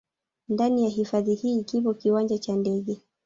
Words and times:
Ndani 0.49 0.83
ya 0.83 0.89
hifadhi 0.89 1.35
hii 1.35 1.63
kipo 1.63 1.93
kiwanja 1.93 2.37
cha 2.37 2.55
ndege 2.55 3.01